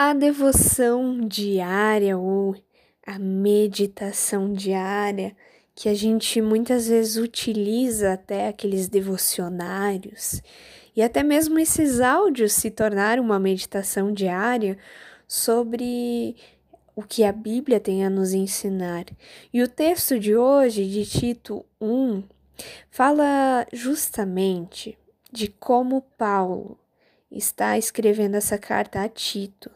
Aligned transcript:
A 0.00 0.12
devoção 0.12 1.26
diária 1.26 2.16
ou 2.16 2.54
a 3.04 3.18
meditação 3.18 4.52
diária, 4.52 5.36
que 5.74 5.88
a 5.88 5.94
gente 5.94 6.40
muitas 6.40 6.86
vezes 6.86 7.16
utiliza 7.16 8.12
até 8.12 8.46
aqueles 8.46 8.88
devocionários, 8.88 10.40
e 10.94 11.02
até 11.02 11.24
mesmo 11.24 11.58
esses 11.58 12.00
áudios 12.00 12.52
se 12.52 12.70
tornaram 12.70 13.24
uma 13.24 13.40
meditação 13.40 14.12
diária 14.12 14.78
sobre 15.26 16.36
o 16.94 17.02
que 17.02 17.24
a 17.24 17.32
Bíblia 17.32 17.80
tem 17.80 18.04
a 18.04 18.10
nos 18.10 18.32
ensinar. 18.32 19.04
E 19.52 19.60
o 19.64 19.68
texto 19.68 20.16
de 20.16 20.36
hoje, 20.36 20.88
de 20.88 21.04
Tito 21.06 21.66
1, 21.80 22.22
fala 22.88 23.66
justamente 23.72 24.96
de 25.32 25.48
como 25.48 26.02
Paulo 26.16 26.78
está 27.32 27.76
escrevendo 27.76 28.36
essa 28.36 28.56
carta 28.56 29.02
a 29.02 29.08
Tito 29.08 29.68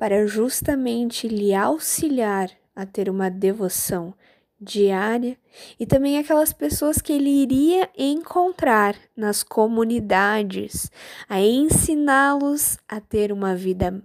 para 0.00 0.26
justamente 0.26 1.28
lhe 1.28 1.52
auxiliar 1.52 2.50
a 2.74 2.86
ter 2.86 3.10
uma 3.10 3.30
devoção 3.30 4.14
diária 4.58 5.36
e 5.78 5.84
também 5.84 6.16
aquelas 6.16 6.54
pessoas 6.54 7.02
que 7.02 7.12
ele 7.12 7.28
iria 7.28 7.86
encontrar 7.98 8.96
nas 9.14 9.42
comunidades, 9.42 10.90
a 11.28 11.38
ensiná-los 11.38 12.78
a 12.88 12.98
ter 12.98 13.30
uma 13.30 13.54
vida 13.54 14.02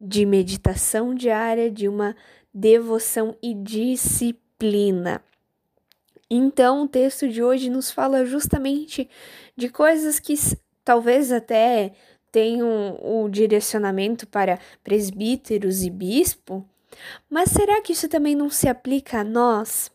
de 0.00 0.26
meditação 0.26 1.14
diária, 1.14 1.70
de 1.70 1.86
uma 1.86 2.16
devoção 2.52 3.36
e 3.40 3.54
disciplina. 3.54 5.22
Então, 6.28 6.82
o 6.82 6.88
texto 6.88 7.28
de 7.28 7.40
hoje 7.40 7.70
nos 7.70 7.88
fala 7.88 8.26
justamente 8.26 9.08
de 9.56 9.68
coisas 9.68 10.18
que 10.18 10.34
talvez 10.84 11.30
até 11.30 11.92
um, 12.62 13.24
um 13.24 13.30
direcionamento 13.30 14.26
para 14.26 14.58
presbíteros 14.82 15.82
e 15.82 15.90
bispo, 15.90 16.66
mas 17.28 17.50
será 17.50 17.80
que 17.80 17.92
isso 17.92 18.08
também 18.08 18.34
não 18.34 18.50
se 18.50 18.68
aplica 18.68 19.20
a 19.20 19.24
nós? 19.24 19.90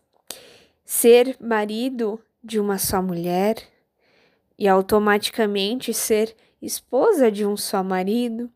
Ser 0.86 1.38
marido 1.40 2.20
de 2.44 2.60
uma 2.60 2.78
só 2.78 3.02
mulher 3.02 3.56
e 4.58 4.68
automaticamente 4.68 5.94
ser 5.94 6.36
esposa 6.62 7.32
de 7.32 7.46
um 7.46 7.56
só 7.56 7.84
marido? 7.84 8.50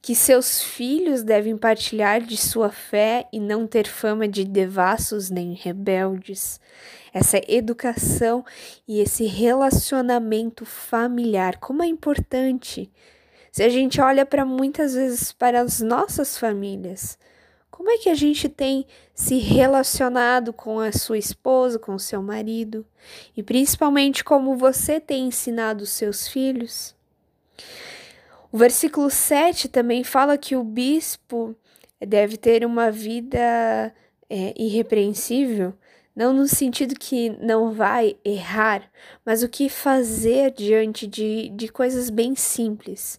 Que 0.00 0.14
seus 0.14 0.62
filhos 0.62 1.22
devem 1.22 1.56
partilhar 1.56 2.20
de 2.20 2.36
sua 2.36 2.70
fé 2.70 3.28
e 3.32 3.40
não 3.40 3.66
ter 3.66 3.88
fama 3.88 4.28
de 4.28 4.44
devassos 4.44 5.30
nem 5.30 5.54
rebeldes. 5.54 6.60
Essa 7.12 7.40
educação 7.48 8.44
e 8.86 9.00
esse 9.00 9.24
relacionamento 9.26 10.64
familiar, 10.64 11.58
como 11.58 11.82
é 11.82 11.86
importante 11.86 12.90
se 13.58 13.64
a 13.64 13.68
gente 13.68 14.00
olha 14.00 14.24
para 14.24 14.44
muitas 14.44 14.94
vezes 14.94 15.32
para 15.32 15.60
as 15.60 15.80
nossas 15.80 16.38
famílias, 16.38 17.18
como 17.72 17.90
é 17.90 17.98
que 17.98 18.08
a 18.08 18.14
gente 18.14 18.48
tem 18.48 18.86
se 19.12 19.38
relacionado 19.38 20.52
com 20.52 20.78
a 20.78 20.92
sua 20.92 21.18
esposa, 21.18 21.76
com 21.76 21.92
o 21.92 21.98
seu 21.98 22.22
marido, 22.22 22.86
e 23.36 23.42
principalmente 23.42 24.22
como 24.22 24.56
você 24.56 25.00
tem 25.00 25.26
ensinado 25.26 25.82
os 25.82 25.90
seus 25.90 26.28
filhos? 26.28 26.94
O 28.52 28.56
versículo 28.56 29.10
7 29.10 29.68
também 29.68 30.04
fala 30.04 30.38
que 30.38 30.54
o 30.54 30.62
bispo 30.62 31.52
deve 32.00 32.36
ter 32.36 32.64
uma 32.64 32.92
vida 32.92 33.92
é, 34.30 34.54
irrepreensível, 34.56 35.74
não 36.14 36.32
no 36.32 36.46
sentido 36.46 36.94
que 36.94 37.30
não 37.44 37.72
vai 37.72 38.14
errar, 38.24 38.88
mas 39.26 39.42
o 39.42 39.48
que 39.48 39.68
fazer 39.68 40.52
diante 40.52 41.08
de, 41.08 41.48
de 41.48 41.66
coisas 41.66 42.08
bem 42.08 42.36
simples. 42.36 43.18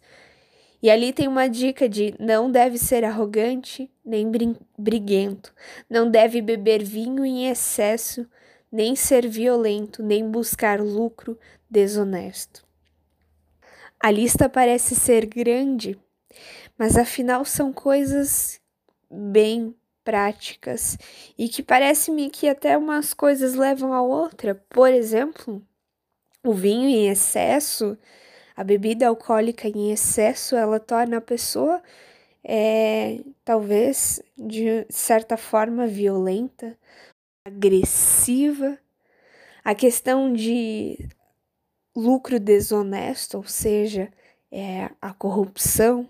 E 0.81 0.89
ali 0.89 1.11
tem 1.11 1.27
uma 1.27 1.49
dica 1.49 1.89
de 1.89 2.15
não 2.19 2.49
deve 2.49 2.77
ser 2.77 3.03
arrogante 3.03 3.91
nem 4.05 4.31
briguento, 4.77 5.53
não 5.89 6.09
deve 6.09 6.41
beber 6.41 6.83
vinho 6.83 7.25
em 7.25 7.49
excesso, 7.49 8.25
nem 8.71 8.95
ser 8.95 9.27
violento, 9.27 10.01
nem 10.01 10.29
buscar 10.29 10.79
lucro 10.79 11.37
desonesto. 11.69 12.65
A 13.99 14.09
lista 14.09 14.47
parece 14.47 14.95
ser 14.95 15.25
grande, 15.25 15.99
mas 16.77 16.97
afinal 16.97 17.43
são 17.43 17.73
coisas 17.73 18.61
bem 19.11 19.75
práticas 20.03 20.97
e 21.37 21.49
que 21.49 21.61
parece-me 21.61 22.29
que 22.29 22.47
até 22.47 22.77
umas 22.77 23.13
coisas 23.13 23.55
levam 23.55 23.93
a 23.93 24.01
outra. 24.01 24.55
Por 24.69 24.91
exemplo, 24.91 25.61
o 26.43 26.53
vinho 26.53 26.87
em 26.87 27.09
excesso, 27.09 27.97
a 28.59 28.63
bebida 28.65 29.07
alcoólica 29.07 29.69
em 29.69 29.89
excesso, 29.89 30.53
ela 30.53 30.81
torna 30.81 31.15
a 31.15 31.21
pessoa 31.21 31.81
é, 32.43 33.21
talvez 33.45 34.21
de 34.37 34.85
certa 34.89 35.37
forma 35.37 35.87
violenta, 35.87 36.77
agressiva. 37.45 38.77
A 39.63 39.73
questão 39.73 40.33
de 40.33 41.07
lucro 41.95 42.37
desonesto, 42.37 43.37
ou 43.37 43.45
seja, 43.45 44.11
é, 44.51 44.89
a 45.01 45.13
corrupção, 45.13 46.05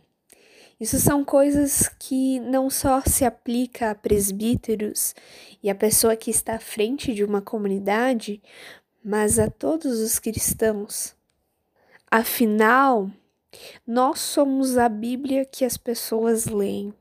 isso 0.80 1.00
são 1.00 1.24
coisas 1.24 1.88
que 2.00 2.40
não 2.40 2.68
só 2.68 3.04
se 3.06 3.24
aplica 3.26 3.92
a 3.92 3.96
presbíteros 3.96 5.14
e 5.62 5.70
a 5.70 5.76
pessoa 5.76 6.16
que 6.16 6.32
está 6.32 6.56
à 6.56 6.59
frente 6.59 7.14
de 7.14 7.24
uma 7.24 7.44
comunidade, 7.44 8.42
mas 9.06 9.38
a 9.38 9.52
todos 9.52 10.00
os 10.00 10.18
cristãos. 10.18 11.19
Afinal, 12.12 13.09
nós 13.86 14.20
somos 14.20 14.78
a 14.78 14.90
Bíblia 14.90 15.46
que 15.46 15.64
as 15.64 15.78
pessoas 15.78 16.46
leem. 16.46 16.94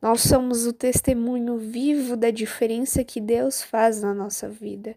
Nós 0.00 0.22
somos 0.22 0.66
o 0.66 0.72
testemunho 0.72 1.56
vivo 1.58 2.16
da 2.16 2.30
diferença 2.30 3.04
que 3.04 3.20
Deus 3.20 3.62
faz 3.62 4.02
na 4.02 4.12
nossa 4.12 4.48
vida. 4.48 4.96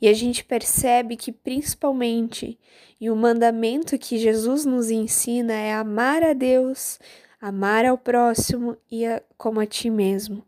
E 0.00 0.08
a 0.08 0.12
gente 0.12 0.44
percebe 0.44 1.16
que, 1.16 1.32
principalmente, 1.32 2.58
e 3.00 3.10
o 3.10 3.16
mandamento 3.16 3.98
que 3.98 4.18
Jesus 4.18 4.64
nos 4.64 4.90
ensina 4.90 5.54
é 5.54 5.72
amar 5.72 6.22
a 6.22 6.32
Deus, 6.32 7.00
amar 7.40 7.84
ao 7.84 7.98
próximo 7.98 8.76
e 8.90 9.04
a, 9.04 9.20
como 9.36 9.58
a 9.58 9.66
ti 9.66 9.90
mesmo. 9.90 10.44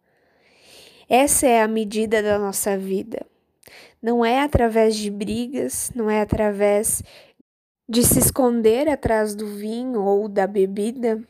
Essa 1.09 1.47
é 1.47 1.61
a 1.61 1.69
medida 1.69 2.23
da 2.23 2.39
nossa 2.39 2.79
vida. 2.79 3.27
Não 4.01 4.25
é 4.25 4.41
através 4.41 4.95
de 4.95 5.11
brigas, 5.11 5.91
não 5.95 6.09
é 6.09 6.21
através 6.21 7.03
de 7.89 8.03
se 8.03 8.19
esconder 8.19 8.89
atrás 8.89 9.35
do 9.35 9.47
vinho 9.47 10.03
ou 10.03 10.29
da 10.29 10.47
bebida, 10.47 11.23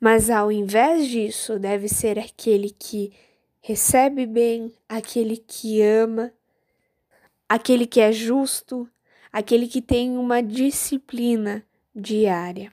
mas 0.00 0.30
ao 0.30 0.50
invés 0.50 1.06
disso, 1.08 1.58
deve 1.58 1.88
ser 1.88 2.18
aquele 2.18 2.70
que 2.70 3.12
recebe 3.60 4.26
bem, 4.26 4.72
aquele 4.88 5.36
que 5.36 5.80
ama, 5.82 6.32
aquele 7.48 7.86
que 7.86 8.00
é 8.00 8.12
justo, 8.12 8.88
aquele 9.32 9.66
que 9.66 9.80
tem 9.80 10.16
uma 10.16 10.42
disciplina 10.42 11.64
diária. 11.94 12.72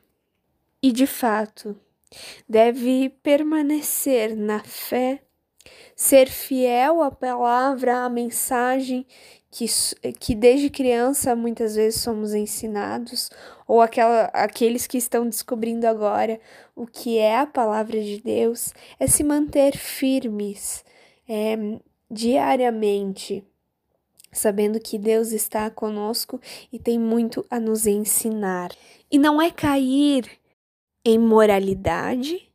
E 0.82 0.92
de 0.92 1.08
fato, 1.08 1.80
deve 2.48 3.10
permanecer 3.22 4.36
na 4.36 4.60
fé, 4.64 5.24
ser 5.96 6.30
fiel 6.30 7.02
à 7.02 7.12
palavra, 7.12 8.06
à 8.06 8.10
mensagem 8.10 9.06
que, 9.52 9.66
que 10.20 10.34
desde 10.34 10.70
criança 10.70 11.36
muitas 11.36 11.76
vezes 11.76 12.02
somos 12.02 12.34
ensinados, 12.34 13.30
ou 13.68 13.82
aquela, 13.82 14.26
aqueles 14.34 14.88
que 14.88 14.98
estão 14.98 15.28
descobrindo 15.28 15.86
agora 15.86 16.40
o 16.76 16.88
que 16.88 17.20
é 17.20 17.38
a 17.38 17.46
palavra 17.46 18.02
de 18.02 18.20
Deus, 18.22 18.74
é 19.00 19.06
se 19.06 19.24
manter 19.24 19.78
firmes 19.78 20.84
é, 21.30 21.56
diariamente 22.10 23.46
sabendo 24.34 24.80
que 24.80 24.98
Deus 24.98 25.32
está 25.32 25.70
conosco 25.70 26.42
e 26.72 26.80
tem 26.80 27.00
muito 27.00 27.46
a 27.50 27.60
nos 27.60 27.86
ensinar. 27.86 28.72
E 29.12 29.20
não 29.20 29.42
é 29.42 29.52
cair 29.52 30.28
em 31.06 31.20
moralidade, 31.20 32.52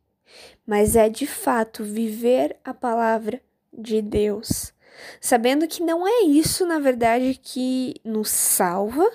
mas 0.69 0.95
é 0.95 1.09
de 1.09 1.25
fato 1.25 1.83
viver 1.83 2.55
a 2.63 2.75
palavra 2.75 3.41
de 3.75 4.03
Deus, 4.03 4.71
sabendo 5.19 5.67
que 5.67 5.81
não 5.81 6.07
é 6.07 6.25
isso, 6.25 6.63
na 6.63 6.77
verdade, 6.77 7.39
que 7.41 7.95
nos 8.05 8.29
salva, 8.29 9.09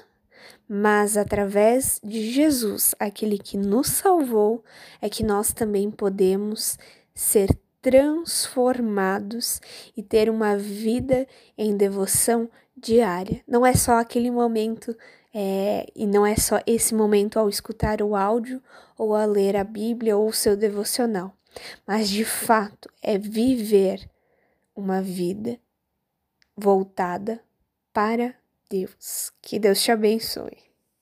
mas 0.69 1.17
através 1.17 2.01
de 2.03 2.29
Jesus, 2.29 2.93
aquele 2.99 3.39
que 3.39 3.56
nos 3.56 3.87
salvou, 3.87 4.65
é 5.01 5.09
que 5.09 5.23
nós 5.23 5.53
também 5.53 5.93
podemos 5.93 6.77
ser 7.15 7.57
transformados 7.81 9.61
e 9.97 10.03
ter 10.03 10.29
uma 10.29 10.57
vida 10.57 11.25
em 11.57 11.77
devoção 11.77 12.50
diária. 12.77 13.43
Não 13.47 13.65
é 13.65 13.75
só 13.75 14.00
aquele 14.00 14.29
momento 14.29 14.97
é, 15.33 15.87
e 15.97 16.07
não 16.07 16.25
é 16.25 16.37
só 16.37 16.61
esse 16.65 16.95
momento 16.95 17.39
ao 17.39 17.49
escutar 17.49 18.00
o 18.00 18.15
áudio 18.15 18.62
ou 18.97 19.17
a 19.17 19.25
ler 19.25 19.57
a 19.57 19.65
Bíblia 19.65 20.17
ou 20.17 20.29
o 20.29 20.33
seu 20.33 20.57
devocional, 20.57 21.35
mas 21.87 22.09
de 22.09 22.25
fato 22.25 22.89
é 23.03 23.19
viver 23.19 24.09
uma 24.75 25.01
vida 25.03 25.59
voltada 26.56 27.41
para 27.93 28.35
Deus. 28.69 29.33
Que 29.41 29.59
Deus 29.59 29.83
te 29.83 29.91
abençoe. 29.91 30.74